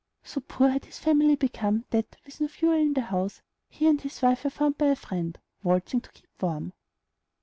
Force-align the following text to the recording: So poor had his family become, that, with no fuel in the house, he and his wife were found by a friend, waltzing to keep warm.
So 0.23 0.41
poor 0.41 0.69
had 0.69 0.85
his 0.85 0.97
family 0.97 1.35
become, 1.35 1.85
that, 1.91 2.15
with 2.25 2.41
no 2.41 2.47
fuel 2.47 2.73
in 2.73 2.93
the 2.95 3.01
house, 3.01 3.43
he 3.69 3.85
and 3.85 4.01
his 4.01 4.19
wife 4.23 4.43
were 4.43 4.49
found 4.49 4.79
by 4.79 4.87
a 4.87 4.95
friend, 4.95 5.37
waltzing 5.63 6.01
to 6.01 6.11
keep 6.11 6.25
warm. 6.41 6.73